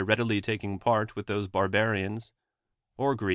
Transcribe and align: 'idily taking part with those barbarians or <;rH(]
'idily 0.03 0.41
taking 0.41 0.79
part 0.79 1.15
with 1.15 1.27
those 1.27 1.47
barbarians 1.47 2.31
or 2.97 3.15
<;rH(] 3.15 3.19